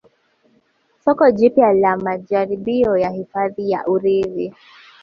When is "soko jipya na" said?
1.05-1.97